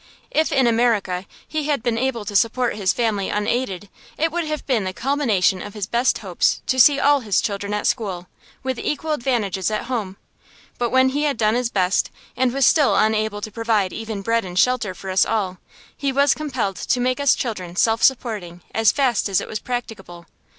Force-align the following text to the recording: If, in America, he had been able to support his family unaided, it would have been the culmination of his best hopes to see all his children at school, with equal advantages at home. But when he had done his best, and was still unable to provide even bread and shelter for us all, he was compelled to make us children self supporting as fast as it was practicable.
If, 0.31 0.51
in 0.51 0.65
America, 0.65 1.27
he 1.47 1.65
had 1.67 1.83
been 1.83 1.95
able 1.99 2.25
to 2.25 2.35
support 2.35 2.75
his 2.75 2.91
family 2.91 3.29
unaided, 3.29 3.87
it 4.17 4.31
would 4.31 4.45
have 4.45 4.65
been 4.65 4.83
the 4.83 4.93
culmination 4.93 5.61
of 5.61 5.75
his 5.75 5.85
best 5.85 6.17
hopes 6.25 6.59
to 6.65 6.79
see 6.79 6.99
all 6.99 7.19
his 7.19 7.39
children 7.39 7.71
at 7.71 7.85
school, 7.85 8.25
with 8.63 8.79
equal 8.79 9.11
advantages 9.11 9.69
at 9.69 9.83
home. 9.83 10.17
But 10.79 10.89
when 10.89 11.09
he 11.09 11.25
had 11.25 11.37
done 11.37 11.53
his 11.53 11.69
best, 11.69 12.09
and 12.35 12.51
was 12.51 12.65
still 12.65 12.95
unable 12.95 13.41
to 13.41 13.51
provide 13.51 13.93
even 13.93 14.23
bread 14.23 14.43
and 14.43 14.57
shelter 14.57 14.95
for 14.95 15.11
us 15.11 15.23
all, 15.23 15.59
he 15.95 16.11
was 16.11 16.33
compelled 16.33 16.77
to 16.77 16.99
make 16.99 17.19
us 17.19 17.35
children 17.35 17.75
self 17.75 18.01
supporting 18.01 18.63
as 18.73 18.91
fast 18.91 19.29
as 19.29 19.39
it 19.39 19.47
was 19.47 19.59
practicable. 19.59 20.25